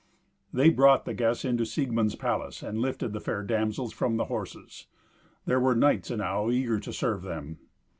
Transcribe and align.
They 0.51 0.71
brought 0.71 1.05
the 1.05 1.13
guests 1.13 1.45
into 1.45 1.63
Siegmund's 1.63 2.15
palace, 2.15 2.63
and 2.63 2.79
lifted 2.81 3.13
the 3.13 3.19
fair 3.19 3.43
damsels 3.43 3.93
from 3.93 4.17
the 4.17 4.25
horses. 4.25 4.87
There 5.45 5.59
were 5.59 5.75
knights 5.75 6.09
enow 6.09 6.49
eager 6.49 6.79
to 6.79 6.91
serve 6.91 7.21
them. 7.21 7.59